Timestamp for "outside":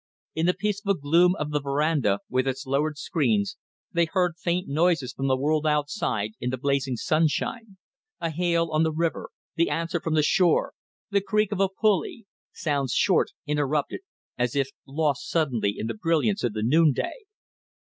5.67-6.31